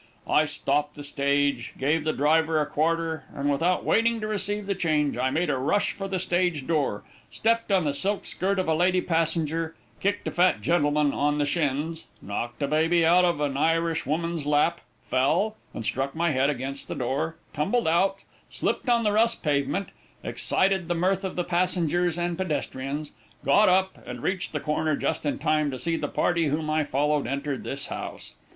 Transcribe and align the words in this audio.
I 0.27 0.47
stopped 0.47 0.95
the 0.95 1.03
stage, 1.03 1.73
gave 1.77 2.05
the 2.05 2.11
driver 2.11 2.59
a 2.59 2.65
quarter, 2.65 3.25
and 3.35 3.51
without 3.51 3.85
waiting 3.85 4.19
to 4.21 4.27
receive 4.27 4.65
the 4.65 4.73
change, 4.73 5.15
I 5.15 5.29
made 5.29 5.51
a 5.51 5.59
rush 5.59 5.91
for 5.91 6.07
the 6.07 6.17
stage 6.17 6.65
door, 6.65 7.03
stepped 7.29 7.71
on 7.71 7.83
the 7.85 7.93
silk 7.93 8.25
skirt 8.25 8.57
of 8.57 8.67
a 8.67 8.73
lady 8.73 8.99
passenger, 8.99 9.75
kicked 9.99 10.27
a 10.27 10.31
fat 10.31 10.59
gentleman 10.61 11.13
on 11.13 11.37
the 11.37 11.45
shins, 11.45 12.05
knocked 12.19 12.63
a 12.63 12.67
baby 12.67 13.05
out 13.05 13.25
of 13.25 13.39
an 13.41 13.55
Irishwoman's 13.55 14.47
lap, 14.47 14.81
fell, 15.07 15.55
and 15.71 15.85
struck 15.85 16.15
my 16.15 16.31
head 16.31 16.49
against 16.49 16.87
the 16.87 16.95
door, 16.95 17.35
tumbled 17.53 17.87
out, 17.87 18.23
slipped 18.49 18.89
on 18.89 19.03
the 19.03 19.11
Russ 19.11 19.35
pavement, 19.35 19.89
excited 20.23 20.87
the 20.87 20.95
mirth 20.95 21.23
of 21.23 21.35
the 21.35 21.43
passengers 21.43 22.17
and 22.17 22.39
pedestrians, 22.39 23.11
got 23.45 23.69
up, 23.69 23.99
and 24.07 24.23
reached 24.23 24.51
the 24.51 24.59
corner 24.59 24.95
just 24.95 25.27
in 25.27 25.37
time 25.37 25.69
to 25.69 25.77
see 25.77 25.95
the 25.95 26.07
party 26.07 26.47
whom 26.47 26.71
I 26.71 26.83
followed 26.85 27.27
enter 27.27 27.55
this 27.55 27.85
house. 27.85 28.33